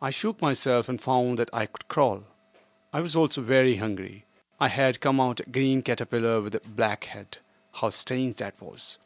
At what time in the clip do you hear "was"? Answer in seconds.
3.00-3.16, 8.62-8.98